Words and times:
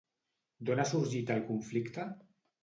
D'on 0.69 0.81
ha 0.83 0.85
sorgit 0.93 1.35
el 1.35 1.45
conflicte? 1.51 2.09